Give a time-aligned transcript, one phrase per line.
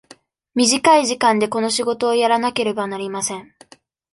[0.55, 3.53] 短い時間でこの仕事をやらなければなりません。